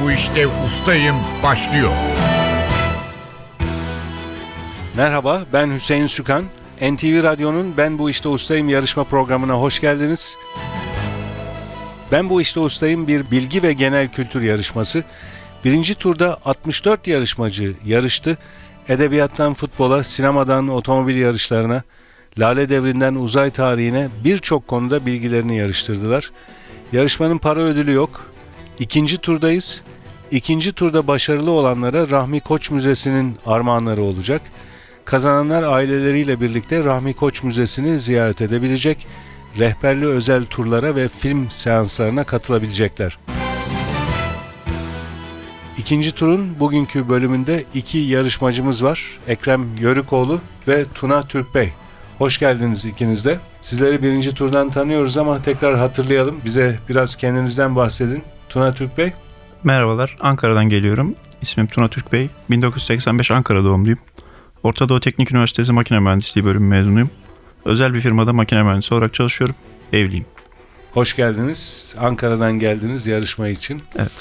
[0.00, 1.90] bu işte ustayım başlıyor.
[4.96, 6.44] Merhaba, ben Hüseyin Sükan.
[6.82, 10.36] NTV Radyo'nun Ben Bu İşte Ustayım yarışma programına hoş geldiniz.
[12.12, 15.04] Ben Bu İşte Ustayım bir bilgi ve genel kültür yarışması.
[15.64, 18.38] Birinci turda 64 yarışmacı yarıştı.
[18.88, 21.82] Edebiyattan futbola, sinemadan otomobil yarışlarına,
[22.38, 26.30] Lale Devri'nden uzay tarihine birçok konuda bilgilerini yarıştırdılar.
[26.92, 28.29] Yarışmanın para ödülü yok.
[28.80, 29.82] İkinci turdayız.
[30.30, 34.42] İkinci turda başarılı olanlara Rahmi Koç Müzesi'nin armağanları olacak.
[35.04, 39.06] Kazananlar aileleriyle birlikte Rahmi Koç Müzesi'ni ziyaret edebilecek,
[39.58, 43.18] rehberli özel turlara ve film seanslarına katılabilecekler.
[45.78, 49.18] İkinci turun bugünkü bölümünde iki yarışmacımız var.
[49.28, 51.72] Ekrem Yörükoğlu ve Tuna Türkbey.
[52.18, 53.38] Hoş geldiniz ikiniz de.
[53.62, 56.40] Sizleri birinci turdan tanıyoruz ama tekrar hatırlayalım.
[56.44, 58.22] Bize biraz kendinizden bahsedin.
[58.50, 59.12] Tuna Türkbey.
[59.64, 61.14] Merhabalar, Ankara'dan geliyorum.
[61.42, 62.28] İsmim Tuna Türk Bey.
[62.50, 63.98] 1985 Ankara doğumluyum.
[64.62, 67.10] Orta Doğu Teknik Üniversitesi Makine Mühendisliği bölümü mezunuyum.
[67.64, 69.56] Özel bir firmada makine mühendisi olarak çalışıyorum.
[69.92, 70.26] Evliyim.
[70.92, 71.94] Hoş geldiniz.
[71.98, 73.82] Ankara'dan geldiniz yarışma için.
[73.98, 74.12] Evet.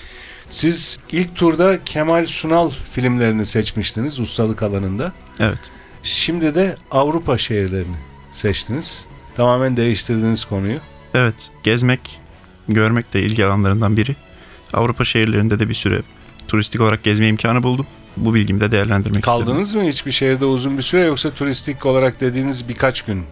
[0.49, 5.13] Siz ilk turda Kemal Sunal filmlerini seçmiştiniz ustalık alanında.
[5.39, 5.59] Evet.
[6.03, 7.95] Şimdi de Avrupa şehirlerini
[8.31, 9.05] seçtiniz.
[9.35, 10.77] Tamamen değiştirdiniz konuyu.
[11.13, 12.19] Evet, gezmek,
[12.73, 14.15] görmek de ilgi alanlarından biri.
[14.73, 16.01] Avrupa şehirlerinde de bir süre
[16.47, 17.87] turistik olarak gezme imkanı buldum.
[18.17, 19.45] Bu bilgimi de değerlendirmek istedim.
[19.45, 23.23] Kaldınız mı hiçbir şehirde uzun bir süre yoksa turistik olarak dediğiniz birkaç gün mü?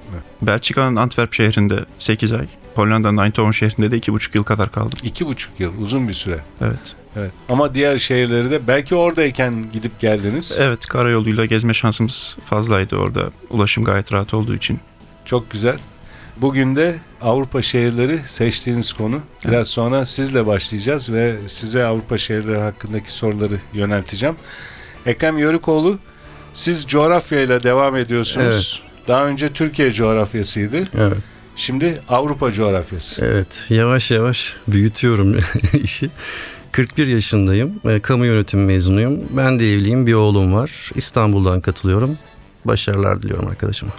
[0.41, 4.99] Belçika'nın Antwerp şehrinde 8 ay, Hollanda'nın Eindhoven şehrinde de 2,5 yıl kadar kaldım.
[5.03, 6.39] İki buçuk yıl uzun bir süre.
[6.61, 6.95] Evet.
[7.15, 7.31] Evet.
[7.49, 10.57] Ama diğer şehirleri de belki oradayken gidip geldiniz.
[10.61, 13.31] Evet, karayoluyla gezme şansımız fazlaydı orada.
[13.49, 14.79] Ulaşım gayet rahat olduğu için.
[15.25, 15.77] Çok güzel.
[16.41, 19.19] Bugün de Avrupa şehirleri seçtiğiniz konu.
[19.47, 24.35] Biraz sonra sizle başlayacağız ve size Avrupa şehirleri hakkındaki soruları yönelteceğim.
[25.05, 25.99] Ekrem Yörükoğlu,
[26.53, 28.83] siz coğrafyayla devam ediyorsunuz.
[29.07, 30.77] Daha önce Türkiye coğrafyasıydı.
[30.97, 31.17] Evet,
[31.55, 33.25] Şimdi Avrupa coğrafyası.
[33.25, 33.65] evet.
[33.69, 35.37] Yavaş yavaş büyütüyorum
[35.83, 36.09] işi.
[36.71, 37.79] 41 yaşındayım.
[37.89, 39.19] E, Kamu yönetimi mezunuyum.
[39.29, 40.07] Ben de evliyim.
[40.07, 40.91] Bir oğlum var.
[40.95, 42.17] İstanbul'dan katılıyorum.
[42.65, 43.91] Başarılar diliyorum arkadaşıma.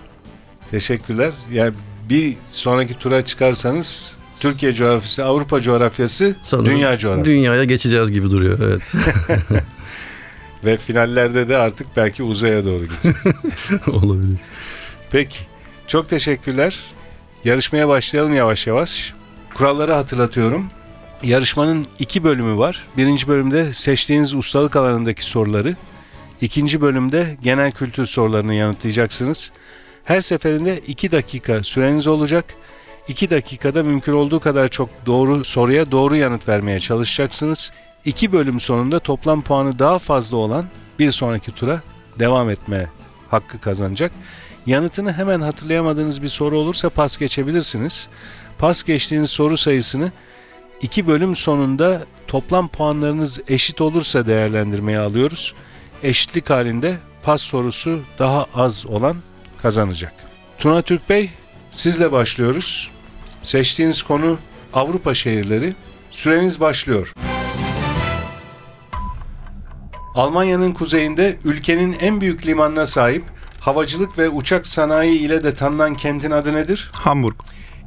[0.70, 1.32] Teşekkürler.
[1.52, 1.74] Yani
[2.10, 7.30] bir sonraki tura çıkarsanız Türkiye coğrafyası, Avrupa coğrafyası, Sanırım dünya coğrafyası.
[7.30, 8.58] Dünyaya geçeceğiz gibi duruyor.
[8.62, 8.92] Evet.
[10.64, 13.18] Ve finallerde de artık belki uzaya doğru gideceğiz.
[13.88, 14.36] Olabilir.
[15.10, 15.38] Peki.
[15.86, 16.78] Çok teşekkürler.
[17.44, 19.14] Yarışmaya başlayalım yavaş yavaş.
[19.54, 20.66] Kuralları hatırlatıyorum.
[21.22, 22.86] Yarışmanın iki bölümü var.
[22.96, 25.76] Birinci bölümde seçtiğiniz ustalık alanındaki soruları,
[26.40, 29.52] ikinci bölümde genel kültür sorularını yanıtlayacaksınız.
[30.08, 32.44] Her seferinde iki dakika süreniz olacak.
[33.08, 37.72] İki dakikada mümkün olduğu kadar çok doğru soruya doğru yanıt vermeye çalışacaksınız.
[38.04, 40.66] İki bölüm sonunda toplam puanı daha fazla olan
[40.98, 41.82] bir sonraki tura
[42.18, 42.88] devam etme
[43.30, 44.12] hakkı kazanacak.
[44.66, 48.08] Yanıtını hemen hatırlayamadığınız bir soru olursa pas geçebilirsiniz.
[48.58, 50.12] Pas geçtiğiniz soru sayısını
[50.82, 55.54] iki bölüm sonunda toplam puanlarınız eşit olursa değerlendirmeye alıyoruz.
[56.02, 59.16] Eşitlik halinde pas sorusu daha az olan
[59.62, 60.12] kazanacak.
[60.58, 61.30] Tuna Türk Bey
[61.70, 62.90] sizle başlıyoruz.
[63.42, 64.38] Seçtiğiniz konu
[64.74, 65.74] Avrupa şehirleri.
[66.10, 67.12] Süreniz başlıyor.
[70.14, 73.24] Almanya'nın kuzeyinde ülkenin en büyük limanına sahip
[73.60, 76.90] havacılık ve uçak sanayi ile de tanınan kentin adı nedir?
[76.92, 77.34] Hamburg,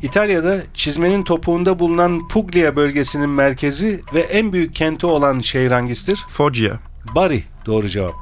[0.01, 6.25] İtalya'da çizmenin topuğunda bulunan Puglia bölgesinin merkezi ve en büyük kenti olan şehir hangisidir?
[6.29, 6.79] Foggia,
[7.15, 8.13] Bari doğru cevap.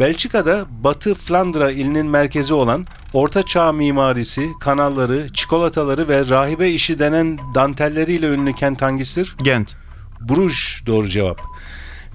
[0.00, 7.38] Belçika'da Batı Flandra ilinin merkezi olan Orta Çağ mimarisi, kanalları, çikolataları ve rahibe işi denen
[7.54, 9.36] dantelleriyle ünlü kent hangisidir?
[9.42, 9.76] Gent,
[10.20, 11.42] Bruges doğru cevap.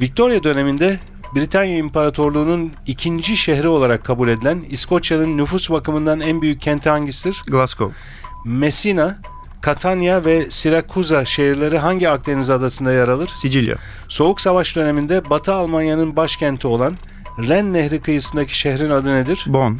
[0.02, 1.00] Victoria döneminde
[1.36, 7.42] Britanya İmparatorluğu'nun ikinci şehri olarak kabul edilen İskoçya'nın nüfus bakımından en büyük kenti hangisidir?
[7.48, 7.96] Glasgow,
[8.46, 9.16] Messina,
[9.66, 13.28] Catania ve Sirakuza şehirleri hangi Akdeniz adasında yer alır?
[13.28, 13.76] Sicilya,
[14.08, 16.96] Soğuk Savaş döneminde Batı Almanya'nın başkenti olan
[17.48, 19.44] Ren Nehri kıyısındaki şehrin adı nedir?
[19.48, 19.80] Bonn,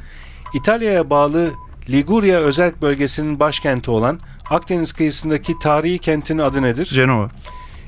[0.54, 1.52] İtalya'ya bağlı
[1.90, 6.86] Liguria özerk bölgesinin başkenti olan Akdeniz kıyısındaki tarihi kentin adı nedir?
[6.86, 7.30] Cenova,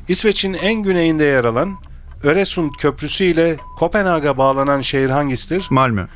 [0.07, 1.77] İsveç'in en güneyinde yer alan
[2.23, 5.67] Öresund Köprüsü ile Kopenhag'a bağlanan şehir hangisidir?
[5.69, 6.07] Malmö,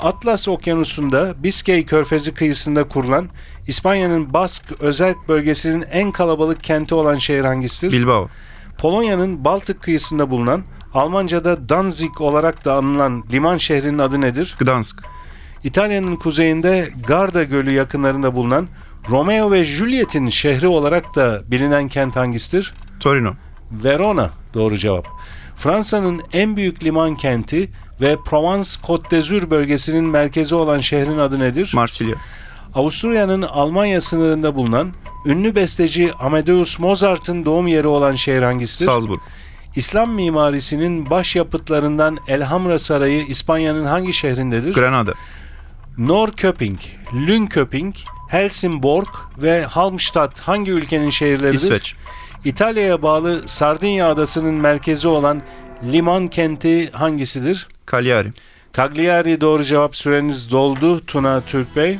[0.00, 3.28] Atlas Okyanusu'nda Biskey Körfezi kıyısında kurulan
[3.66, 7.92] İspanya'nın Bask özerk bölgesinin en kalabalık kenti olan şehir hangisidir?
[7.92, 8.28] Bilbao,
[8.78, 10.62] Polonya'nın Baltık kıyısında bulunan
[10.94, 14.56] Almanca'da Danzig olarak da anılan liman şehrinin adı nedir?
[14.58, 15.02] Gdansk,
[15.64, 18.68] İtalya'nın kuzeyinde Garda Gölü yakınlarında bulunan
[19.10, 22.74] Romeo ve Juliet'in şehri olarak da bilinen kent hangisidir?
[23.00, 23.32] Torino,
[23.70, 25.08] Verona doğru cevap.
[25.56, 27.70] Fransa'nın en büyük liman kenti
[28.00, 31.70] ve Provence-Côte d'Azur bölgesinin merkezi olan şehrin adı nedir?
[31.74, 32.16] Marsilya.
[32.74, 34.92] Avusturya'nın Almanya sınırında bulunan
[35.26, 38.90] ünlü besteci Amadeus Mozart'ın doğum yeri olan şehir hangisidir?
[38.90, 39.20] Salzburg.
[39.76, 44.74] İslam mimarisinin başyapıtlarından Elhamra Sarayı İspanya'nın hangi şehrindedir?
[44.74, 45.14] Granada.
[45.98, 46.78] Norrköping,
[47.14, 47.94] Lünköping,
[48.28, 49.08] Helsingborg
[49.38, 51.58] ve Halmstad hangi ülkenin şehirleridir?
[51.58, 51.94] İsveç.
[52.44, 55.42] İtalya'ya bağlı Sardinya adasının merkezi olan
[55.92, 57.68] liman kenti hangisidir?
[57.92, 58.32] Cagliari.
[58.72, 61.98] Cagliari doğru cevap süreniz doldu Tuna Türk Bey.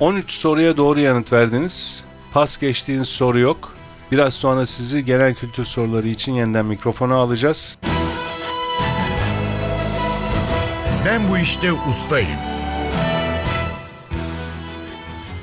[0.00, 2.04] 13 soruya doğru yanıt verdiniz.
[2.32, 3.74] Pas geçtiğiniz soru yok.
[4.12, 7.78] Biraz sonra sizi genel kültür soruları için yeniden mikrofona alacağız.
[11.06, 12.38] Ben bu işte ustayım.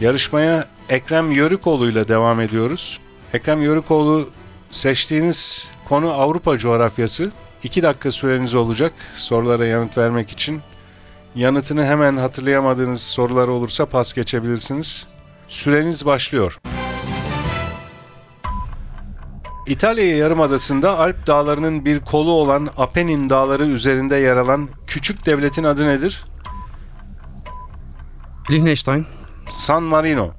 [0.01, 2.99] Yarışmaya Ekrem Yörükoğlu ile devam ediyoruz.
[3.33, 4.29] Ekrem Yörükoğlu
[4.69, 7.31] seçtiğiniz konu Avrupa coğrafyası.
[7.63, 10.62] 2 dakika süreniz olacak sorulara yanıt vermek için.
[11.36, 15.08] Yanıtını hemen hatırlayamadığınız sorular olursa pas geçebilirsiniz.
[15.48, 16.60] Süreniz başlıyor.
[19.68, 25.88] İtalya Yarımadası'nda Alp dağlarının bir kolu olan Apennin dağları üzerinde yer alan küçük devletin adı
[25.88, 26.24] nedir?
[28.50, 29.06] Liechtenstein,
[29.46, 30.31] San Marino.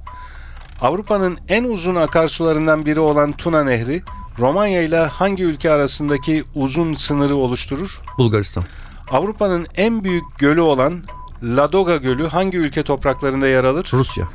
[0.80, 4.02] Avrupa'nın en uzun akarsularından biri olan Tuna Nehri,
[4.38, 8.00] Romanya ile hangi ülke arasındaki uzun sınırı oluşturur?
[8.18, 8.64] Bulgaristan,
[9.10, 11.02] Avrupa'nın en büyük gölü olan
[11.42, 13.90] Ladoga Gölü hangi ülke topraklarında yer alır?
[13.92, 14.28] Rusya,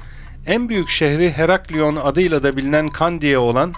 [0.46, 3.74] En büyük şehri Heraklion adıyla da bilinen Kandiye olan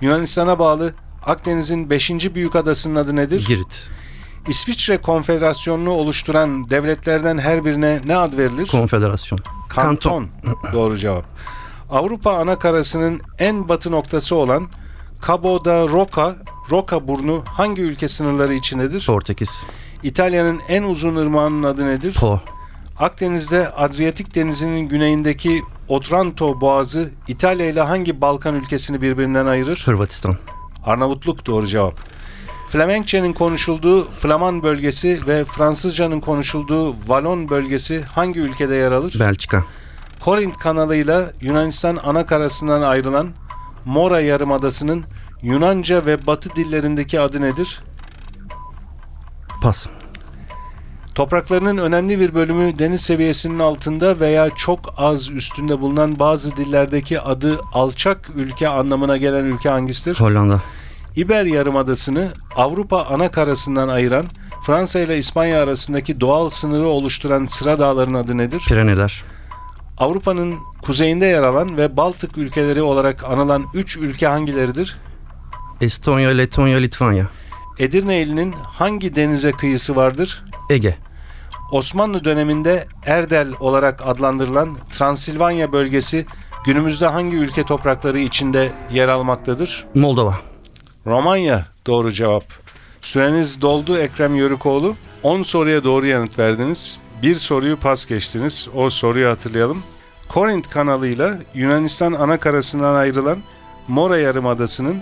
[0.00, 0.94] Yunanistan'a bağlı
[1.26, 2.34] Akdeniz'in 5.
[2.34, 3.46] büyük adasının adı nedir?
[3.46, 3.88] Girit,
[4.48, 8.66] İsviçre Konfederasyonu'nu oluşturan devletlerden her birine ne ad verilir?
[8.66, 10.28] Konfederasyon, Kanton.
[10.72, 11.24] Doğru cevap.
[11.90, 14.68] Avrupa ana karasının en batı noktası olan
[15.26, 16.36] Cabo da Roca,
[16.70, 19.06] Roca burnu hangi ülke sınırları içindedir?
[19.06, 19.50] Portekiz,
[20.02, 22.14] İtalya'nın en uzun ırmağının adı nedir?
[22.14, 22.40] Po,
[22.98, 29.82] Akdeniz'de Adriyatik Denizi'nin güneyindeki Otranto Boğazı İtalya ile hangi Balkan ülkesini birbirinden ayırır?
[29.86, 30.36] Hırvatistan,
[30.84, 31.94] Arnavutluk doğru cevap.
[32.68, 39.16] Flemenkçenin konuşulduğu Flaman bölgesi ve Fransızcanın konuşulduğu Valon bölgesi hangi ülkede yer alır?
[39.20, 39.64] Belçika,
[40.20, 43.28] Korint kanalıyla Yunanistan ana karasından ayrılan
[43.88, 45.04] Mora Yarımadası'nın
[45.42, 47.80] Yunanca ve Batı dillerindeki adı nedir?
[49.62, 49.86] Pas,
[51.14, 57.58] Topraklarının önemli bir bölümü deniz seviyesinin altında veya çok az üstünde bulunan bazı dillerdeki adı
[57.72, 60.20] alçak ülke anlamına gelen ülke hangisidir?
[60.20, 60.62] Hollanda,
[61.16, 64.26] İber Yarımadası'nı Avrupa ana karasından ayıran
[64.66, 68.62] Fransa ile İspanya arasındaki doğal sınırı oluşturan sıra dağların adı nedir?
[68.68, 69.24] Pireneler,
[70.00, 74.96] Avrupa'nın kuzeyinde yer alan ve Baltık ülkeleri olarak anılan 3 ülke hangileridir?
[75.80, 77.26] Estonya, Letonya, Litvanya,
[77.78, 80.44] Edirne ilinin hangi denize kıyısı vardır?
[80.70, 80.96] Ege,
[81.72, 86.26] Osmanlı döneminde Erdel olarak adlandırılan Transilvanya bölgesi
[86.66, 89.86] günümüzde hangi ülke toprakları içinde yer almaktadır?
[89.94, 90.34] Moldova,
[91.06, 92.44] Romanya doğru cevap.
[93.02, 94.96] Süreniz doldu Ekrem Yörükoğlu.
[95.22, 97.00] 10 soruya doğru yanıt verdiniz.
[97.22, 98.68] Bir soruyu pas geçtiniz.
[98.74, 99.82] O soruyu hatırlayalım.
[100.28, 103.38] Korint kanalıyla Yunanistan ana karasından ayrılan
[103.88, 105.00] Mora Yarımadası'nın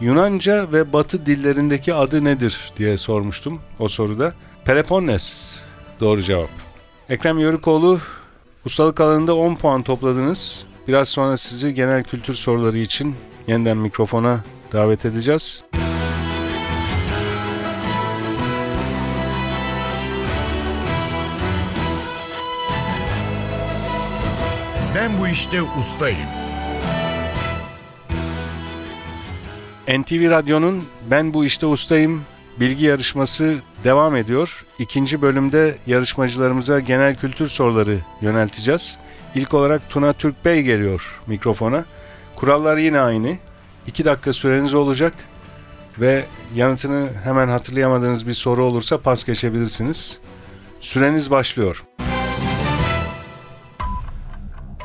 [0.00, 4.34] Yunanca ve Batı dillerindeki adı nedir diye sormuştum o soruda.
[4.64, 5.56] Peloponnes
[6.00, 6.50] doğru cevap.
[7.08, 8.00] Ekrem Yörükoğlu
[8.64, 10.64] ustalık alanında 10 puan topladınız.
[10.88, 13.14] Biraz sonra sizi genel kültür soruları için
[13.46, 14.40] yeniden mikrofona
[14.72, 15.64] davet edeceğiz.
[25.06, 26.28] Ben bu işte ustayım.
[29.88, 32.22] NTV Radyo'nun Ben Bu İşte Ustayım
[32.60, 34.66] bilgi yarışması devam ediyor.
[34.78, 38.98] İkinci bölümde yarışmacılarımıza genel kültür soruları yönelteceğiz.
[39.34, 41.84] İlk olarak Tuna Türk Bey geliyor mikrofona.
[42.36, 43.36] Kurallar yine aynı.
[43.86, 45.14] 2 dakika süreniz olacak
[45.98, 50.18] ve yanıtını hemen hatırlayamadığınız bir soru olursa pas geçebilirsiniz.
[50.80, 51.84] Süreniz başlıyor.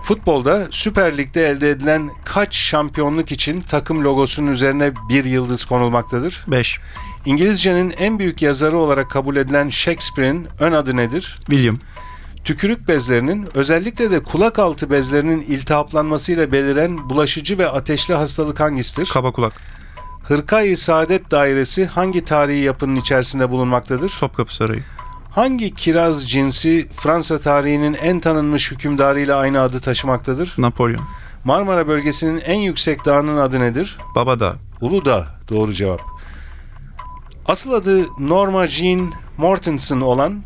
[0.03, 6.43] Futbolda Süper Lig'de elde edilen kaç şampiyonluk için takım logosunun üzerine bir yıldız konulmaktadır?
[6.47, 6.79] 5.
[7.25, 11.35] İngilizcenin en büyük yazarı olarak kabul edilen Shakespeare'in ön adı nedir?
[11.45, 11.77] William.
[12.43, 19.09] Tükürük bezlerinin özellikle de kulak altı bezlerinin iltihaplanmasıyla beliren bulaşıcı ve ateşli hastalık hangisidir?
[19.13, 19.53] Kaba kulak.
[20.23, 24.17] Hırkayı Saadet Dairesi hangi tarihi yapının içerisinde bulunmaktadır?
[24.19, 24.83] Topkapı Sarayı.
[25.31, 30.53] Hangi kiraz cinsi Fransa tarihinin en tanınmış hükümdarıyla aynı adı taşımaktadır?
[30.57, 31.01] Napolyon.
[31.43, 33.97] Marmara bölgesinin en yüksek dağının adı nedir?
[34.15, 34.55] Baba Dağı.
[34.81, 36.01] Uludağ doğru cevap.
[37.45, 40.43] Asıl adı Norma Jean Mortensen olan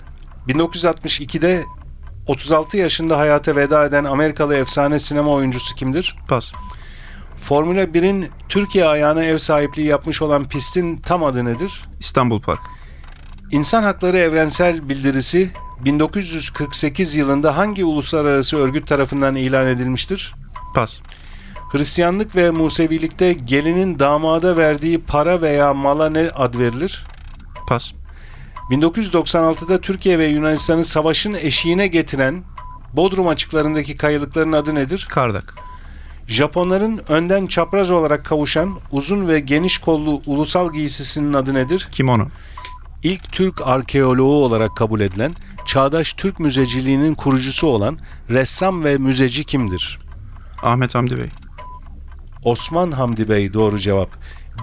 [0.48, 1.64] 1962'de
[2.28, 6.16] 36 yaşında hayata veda eden Amerikalı efsane sinema oyuncusu kimdir?
[6.28, 6.52] Pas.
[7.38, 11.82] Formula 1'in Türkiye ayağına ev sahipliği yapmış olan pistin tam adı nedir?
[12.00, 12.62] İstanbul Park.
[13.52, 15.52] İnsan Hakları Evrensel Bildirisi
[15.86, 20.36] 1948 yılında hangi uluslararası örgüt tarafından ilan edilmiştir?
[20.76, 21.00] Pas.
[21.72, 27.06] Hristiyanlık ve Musevilikte gelinin damada verdiği para veya mala ne ad verilir?
[27.68, 27.92] Pas.
[28.70, 32.44] 1996'da Türkiye ve Yunanistan'ı savaşın eşiğine getiren
[32.94, 35.08] Bodrum açıklarındaki kayalıkların adı nedir?
[35.10, 35.56] Kardak.
[36.28, 41.88] Japonların önden çapraz olarak kavuşan uzun ve geniş kollu ulusal giysisinin adı nedir?
[41.92, 42.28] Kimono.
[43.06, 45.34] İlk Türk arkeoloğu olarak kabul edilen,
[45.66, 50.00] çağdaş Türk müzeciliğinin kurucusu olan ressam ve müzeci kimdir?
[50.64, 51.28] Ahmet Hamdi Bey.
[52.44, 54.10] Osman Hamdi Bey doğru cevap.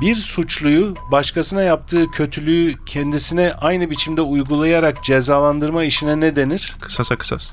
[0.01, 6.77] Bir suçluyu başkasına yaptığı kötülüğü kendisine aynı biçimde uygulayarak cezalandırma işine ne denir?
[6.81, 7.51] Kısasa kısas.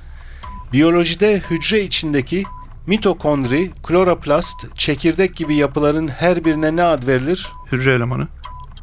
[0.73, 2.43] Biyolojide hücre içindeki
[2.87, 7.51] mitokondri, kloroplast, çekirdek gibi yapıların her birine ne ad verilir?
[7.71, 8.27] Hücre elemanı.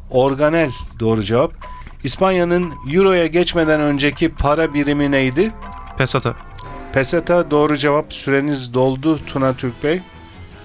[0.09, 1.76] Organel doğru cevap.
[2.07, 5.53] İspanya'nın Euro'ya geçmeden önceki para birimi neydi?
[5.97, 6.35] Pesata.
[6.93, 8.13] Peseta doğru cevap.
[8.13, 10.01] Süreniz doldu Tuna Türk Bey.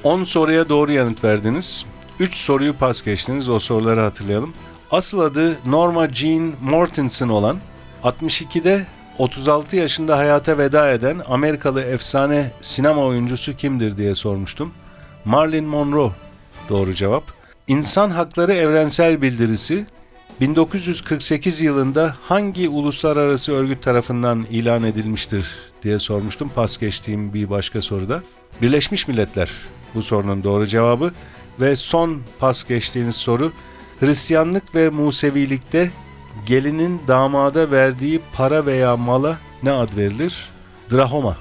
[0.05, 1.87] 10 soruya doğru yanıt verdiniz.
[2.21, 3.49] 3 soruyu pas geçtiniz.
[3.49, 4.55] O soruları hatırlayalım.
[4.91, 7.57] Asıl adı Norma Jean Mortensen olan
[8.05, 8.87] 62'de
[9.19, 14.73] 36 yaşında hayata veda eden Amerikalı efsane sinema oyuncusu kimdir diye sormuştum.
[15.25, 16.13] Marilyn Monroe
[16.69, 17.25] doğru cevap.
[17.69, 19.87] İnsan Hakları Evrensel Bildirisi
[20.41, 28.23] 1948 yılında hangi uluslararası örgüt tarafından ilan edilmiştir diye sormuştum pas geçtiğim bir başka soruda.
[28.63, 29.51] Birleşmiş Milletler
[29.95, 31.13] bu sorunun doğru cevabı
[31.61, 33.53] ve son pas geçtiğiniz soru
[34.01, 35.91] Hristiyanlık ve Musevilikte
[36.47, 40.49] gelinin damada verdiği para veya mala ne ad verilir?
[40.93, 41.37] Drahoma.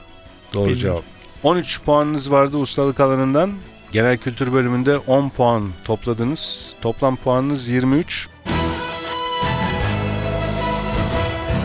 [0.53, 0.81] Doğru Bilmiyorum.
[0.81, 1.55] cevap.
[1.55, 3.51] 13 puanınız vardı ustalık alanından.
[3.91, 6.74] Genel kültür bölümünde 10 puan topladınız.
[6.81, 8.29] Toplam puanınız 23.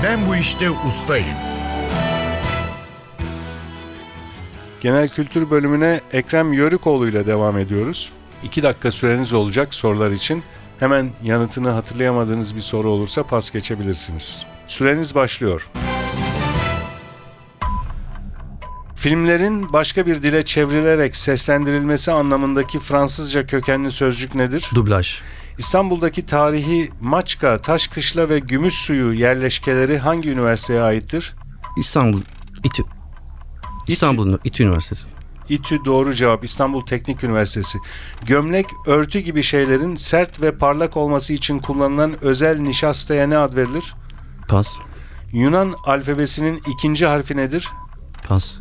[0.03, 1.37] Ben bu işte ustayım.
[4.81, 8.13] Genel kültür bölümüne Ekrem Yörükoğlu ile devam ediyoruz.
[8.43, 10.43] 2 dakika süreniz olacak sorular için.
[10.81, 14.47] Hemen yanıtını hatırlayamadığınız bir soru olursa pas geçebilirsiniz.
[14.67, 15.69] Süreniz başlıyor.
[18.95, 24.71] Filmlerin başka bir dile çevrilerek seslendirilmesi anlamındaki Fransızca kökenli sözcük nedir?
[24.75, 25.21] Dublaj.
[25.59, 31.35] İstanbul'daki tarihi Maçka, Taşkışla ve Gümüşsuyu yerleşkeleri hangi üniversiteye aittir?
[31.77, 32.21] İstanbul
[32.65, 32.83] İTÜ.
[33.87, 35.09] İstanbul İTÜ Üniversitesi.
[35.49, 37.79] İTÜ doğru cevap İstanbul Teknik Üniversitesi.
[38.27, 43.95] Gömlek, örtü gibi şeylerin sert ve parlak olması için kullanılan özel nişastaya ne ad verilir?
[44.49, 44.77] Pas.
[45.33, 47.69] Yunan alfabesinin ikinci harfi nedir?
[48.29, 48.57] Pas.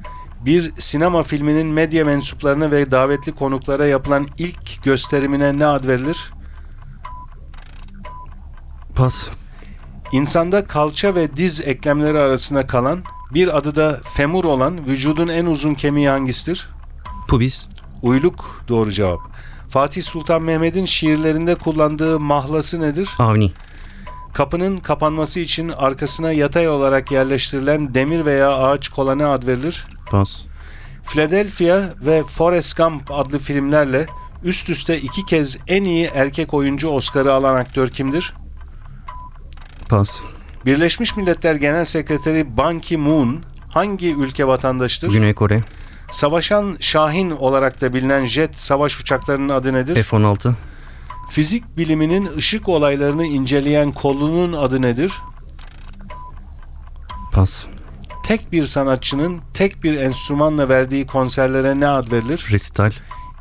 [0.46, 6.32] Bir sinema filminin medya mensuplarına ve davetli konuklara yapılan ilk gösterimine ne ad verilir?
[8.96, 9.30] Pas.
[10.12, 15.74] İnsanda kalça ve diz eklemleri arasında kalan, bir adı da femur olan vücudun en uzun
[15.74, 16.70] kemiği hangisidir?
[17.28, 17.66] Pubis.
[18.02, 19.20] Uyluk doğru cevap.
[19.70, 23.10] Fatih Sultan Mehmet'in şiirlerinde kullandığı mahlası nedir?
[23.20, 23.52] Avni.
[24.34, 29.88] Kapının kapanması için arkasına yatay olarak yerleştirilen demir veya ağaç kola ne ad verilir?
[30.12, 30.42] Pas.
[31.06, 34.06] Philadelphia ve Forrest Gump adlı filmlerle
[34.44, 38.34] üst üste iki kez en iyi erkek oyuncu Oscar'ı alan aktör kimdir?
[39.89, 40.20] Pas.
[40.65, 45.12] Birleşmiş Milletler Genel Sekreteri Ban Ki-moon hangi ülke vatandaşıdır?
[45.12, 45.63] Güney Kore.
[46.12, 50.04] Savaşan Şahin olarak da bilinen jet savaş uçaklarının adı nedir?
[50.04, 50.54] F-16.
[51.30, 55.13] Fizik biliminin ışık olaylarını inceleyen kolunun adı nedir?
[57.32, 57.65] Pas.
[58.24, 62.48] Tek bir sanatçının tek bir enstrümanla verdiği konserlere ne ad verilir?
[62.51, 62.92] Resital.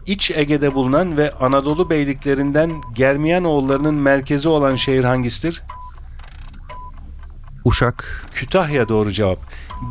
[0.06, 5.62] İç Ege'de bulunan ve Anadolu beyliklerinden Germiyanoğullarının merkezi olan şehir hangisidir?
[7.64, 8.26] Uşak.
[8.34, 9.38] Kütahya doğru cevap.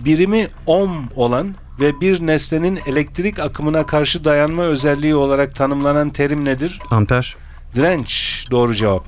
[0.06, 6.80] Birimi ohm olan ve bir nesnenin elektrik akımına karşı dayanma özelliği olarak tanımlanan terim nedir?
[6.92, 7.36] Amper.
[7.76, 9.06] Direnç doğru cevap.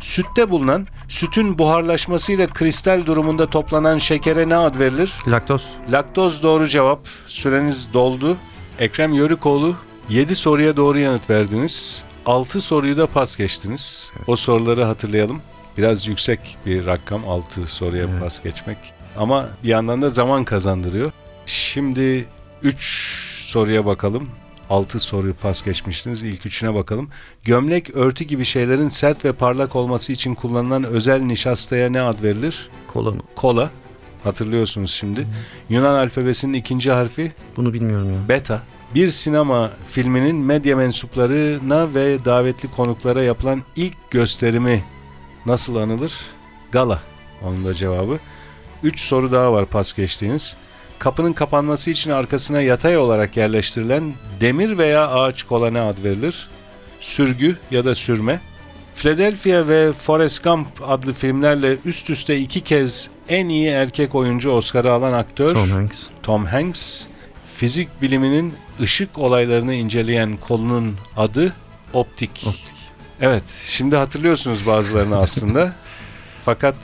[0.00, 5.14] Sütte bulunan sütün buharlaşmasıyla kristal durumunda toplanan şekere ne ad verilir?
[5.28, 5.68] Laktoz.
[5.92, 7.00] Laktoz doğru cevap.
[7.26, 8.36] Süreniz doldu.
[8.78, 9.74] Ekrem Yörükoğlu
[10.08, 12.04] 7 soruya doğru yanıt verdiniz.
[12.26, 14.10] 6 soruyu da pas geçtiniz.
[14.26, 15.40] O soruları hatırlayalım.
[15.78, 18.20] Biraz yüksek bir rakam 6 soruya Evet.
[18.22, 18.78] pas geçmek.
[19.16, 21.12] Ama bir yandan da zaman kazandırıyor.
[21.46, 22.26] Şimdi
[22.62, 22.78] 3
[23.40, 24.28] soruya bakalım.
[24.70, 26.22] 6 soruyu pas geçmiştiniz.
[26.22, 27.08] İlk üçüne bakalım.
[27.44, 32.68] Gömlek, örtü gibi şeylerin sert ve parlak olması için kullanılan özel nişastaya ne ad verilir?
[32.86, 33.20] Kola mı?
[33.36, 33.70] Kola.
[34.24, 35.26] Hatırlıyorsunuz şimdi.
[35.68, 38.28] Yunan alfabesinin ikinci harfi Bunu bilmiyorum ya.
[38.28, 38.62] beta.
[38.94, 44.84] Bir sinema filminin medya mensuplarına ve davetli konuklara yapılan ilk gösterimi
[45.46, 46.14] nasıl anılır?
[46.72, 47.02] Gala.
[47.42, 48.18] Onun da cevabı.
[48.82, 50.56] Üç soru daha var pas geçtiğiniz.
[50.98, 56.48] Kapının kapanması için arkasına yatay olarak yerleştirilen demir veya ağaç kola ne ad verilir?
[57.00, 58.40] Sürgü ya da sürme.
[58.94, 64.92] Philadelphia ve Forrest Gump adlı filmlerle üst üste iki kez en iyi erkek oyuncu Oscar'ı
[64.92, 66.06] alan aktör Tom Hanks.
[66.22, 67.06] Tom Hanks.
[67.56, 71.52] Fizik biliminin ışık olaylarını inceleyen kolunun adı
[71.92, 72.30] optik.
[72.46, 72.75] Optik.
[73.20, 75.72] Evet, şimdi hatırlıyorsunuz bazılarını aslında.
[76.44, 76.76] Fakat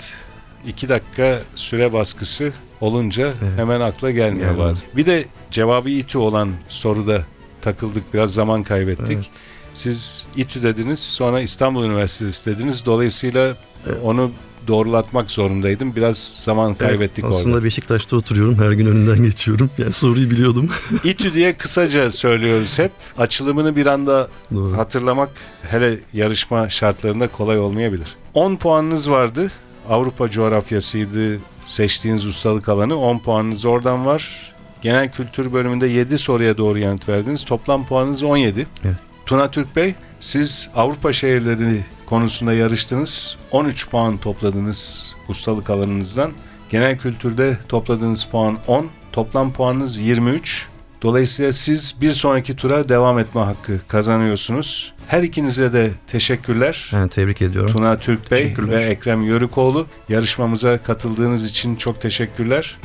[0.67, 3.53] iki dakika süre baskısı olunca Evet.
[3.57, 4.69] hemen akla gelmiyor Gelmedi.
[4.69, 4.85] bazı.
[4.97, 7.23] Bir de cevabı İTÜ olan soruda
[7.61, 9.17] takıldık, biraz zaman kaybettik.
[9.17, 9.27] Evet.
[9.75, 12.87] Siz İTÜ dediniz, sonra İstanbul Üniversitesi dediniz.
[12.87, 13.57] Dolayısıyla
[14.03, 14.33] onu
[14.69, 15.97] doğrulatmak zorundaydım.
[15.97, 17.37] Biraz zaman kaybettik Evet, orada.
[17.37, 18.59] aslında Beşiktaş'ta oturuyorum.
[18.59, 19.71] Her gün önünden geçiyorum.
[19.79, 20.69] Yani soruyu biliyordum.
[21.05, 22.91] İTÜ diye kısaca söylüyoruz hep.
[23.19, 24.77] Açılımını bir anda Doğru.
[24.77, 25.31] hatırlamak
[25.71, 28.17] hele yarışma şartlarında kolay olmayabilir.
[28.35, 29.51] 10 puanınız vardı.
[29.89, 32.99] Avrupa coğrafyasıydı seçtiğiniz ustalık alanı.
[32.99, 34.53] 10 puanınız oradan var.
[34.83, 37.45] Genel kültür bölümünde 7 soruya doğru yanıt verdiniz.
[37.45, 38.67] Toplam puanınız 17.
[38.85, 38.97] Evet.
[39.27, 43.37] Tuna Türk Bey, siz Avrupa şehirleri konusunda yarıştınız.
[43.51, 46.33] 13 puan topladınız ustalık alanınızdan.
[46.71, 48.87] Genel kültürde topladığınız puan 10.
[49.13, 50.69] Toplam puanınız 23.
[51.03, 54.93] Dolayısıyla siz bir sonraki tura devam etme hakkı kazanıyorsunuz.
[55.07, 56.91] Her ikinize de teşekkürler.
[56.95, 57.77] Ben tebrik ediyorum.
[57.77, 62.79] Tuna Türk Bey ve Ekrem Yörükoğlu yarışmamıza katıldığınız için çok teşekkürler.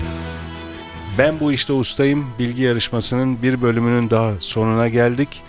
[1.17, 5.43] Ben bu işte ustayım bilgi yarışmasının bir bölümünün daha sonuna geldik.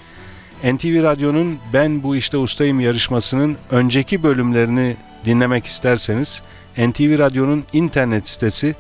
[0.65, 6.43] NTV Radyo'nun Ben bu işte ustayım yarışmasının önceki bölümlerini dinlemek isterseniz
[6.79, 8.75] NTV Radyo'nun internet sitesi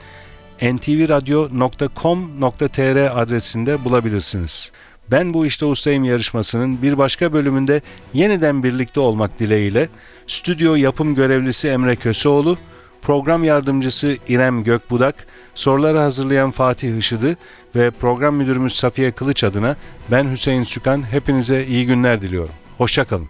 [0.62, 4.72] ntvradio.com.tr adresinde bulabilirsiniz.
[5.10, 7.82] Ben bu işte ustayım yarışmasının bir başka bölümünde
[8.14, 9.88] yeniden birlikte olmak dileğiyle
[10.26, 12.58] stüdyo yapım görevlisi Emre Köseoğlu,
[13.02, 17.36] program yardımcısı İrem Gökbudak, soruları hazırlayan Fatih Işıdı
[17.76, 19.76] ve program müdürümüz Safiye Kılıç adına
[20.10, 22.54] ben Hüseyin Sükan hepinize iyi günler diliyorum.
[22.78, 23.28] Hoşçakalın.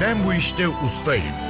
[0.00, 1.47] Ben bu işte ustayım.